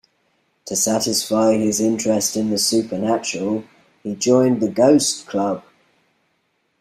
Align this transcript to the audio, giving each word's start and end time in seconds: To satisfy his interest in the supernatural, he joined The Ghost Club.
To 0.65 0.75
satisfy 0.75 1.57
his 1.57 1.79
interest 1.79 2.35
in 2.35 2.49
the 2.49 2.57
supernatural, 2.57 3.65
he 4.01 4.15
joined 4.15 4.59
The 4.59 4.69
Ghost 4.71 5.27
Club. 5.27 5.63